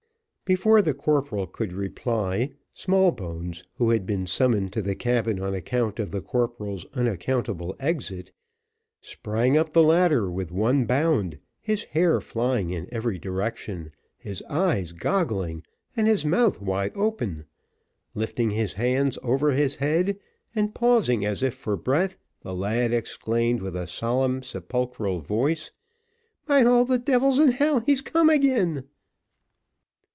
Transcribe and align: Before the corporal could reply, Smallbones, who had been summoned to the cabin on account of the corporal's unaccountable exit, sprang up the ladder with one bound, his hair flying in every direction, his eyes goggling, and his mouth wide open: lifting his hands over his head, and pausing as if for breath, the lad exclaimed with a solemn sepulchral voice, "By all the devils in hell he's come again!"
Before 0.57 0.81
the 0.81 0.93
corporal 0.93 1.47
could 1.47 1.71
reply, 1.71 2.51
Smallbones, 2.73 3.63
who 3.75 3.91
had 3.91 4.05
been 4.05 4.27
summoned 4.27 4.73
to 4.73 4.81
the 4.81 4.95
cabin 4.95 5.39
on 5.39 5.55
account 5.55 5.97
of 5.97 6.11
the 6.11 6.19
corporal's 6.19 6.85
unaccountable 6.93 7.73
exit, 7.79 8.33
sprang 8.99 9.55
up 9.55 9.71
the 9.71 9.81
ladder 9.81 10.29
with 10.29 10.51
one 10.51 10.83
bound, 10.83 11.39
his 11.61 11.85
hair 11.85 12.19
flying 12.19 12.69
in 12.71 12.89
every 12.91 13.17
direction, 13.17 13.93
his 14.17 14.41
eyes 14.49 14.91
goggling, 14.91 15.63
and 15.95 16.05
his 16.05 16.25
mouth 16.25 16.59
wide 16.59 16.91
open: 16.95 17.45
lifting 18.13 18.49
his 18.49 18.73
hands 18.73 19.17
over 19.23 19.51
his 19.53 19.77
head, 19.77 20.19
and 20.53 20.75
pausing 20.75 21.23
as 21.23 21.41
if 21.41 21.53
for 21.53 21.77
breath, 21.77 22.17
the 22.41 22.53
lad 22.53 22.91
exclaimed 22.91 23.61
with 23.61 23.77
a 23.77 23.87
solemn 23.87 24.43
sepulchral 24.43 25.21
voice, 25.21 25.71
"By 26.45 26.63
all 26.65 26.83
the 26.83 26.99
devils 26.99 27.39
in 27.39 27.53
hell 27.53 27.79
he's 27.79 28.01
come 28.01 28.29
again!" 28.29 28.83